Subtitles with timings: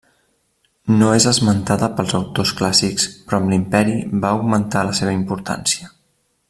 [1.01, 5.97] No és esmentada pels autors clàssics però amb l'Imperi va augmentar la seva importància.